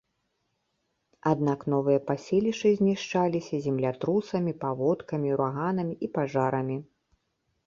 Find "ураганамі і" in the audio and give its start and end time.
5.37-6.11